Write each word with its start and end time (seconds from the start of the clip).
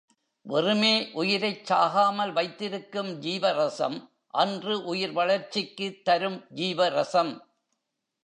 வெறுமே 0.45 1.09
உயிரைச் 1.13 1.71
சாகாமல் 1.71 2.31
வைத்திருக்கு 2.31 3.03
ஜீவரசம் 3.19 3.97
அன்று 4.27 4.83
உயிர் 4.85 5.11
வளர்ச்சிக்கு 5.11 5.99
தரும் 6.03 6.45
ஜீவரசம். 6.55 7.31